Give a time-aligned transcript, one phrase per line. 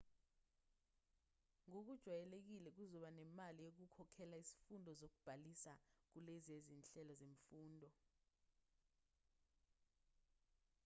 [1.67, 5.73] ngokujwayelekile kuzoba nemali yokukhokhela izifundo yokubhalisa
[6.11, 7.89] kulezi zinhelo zemfundo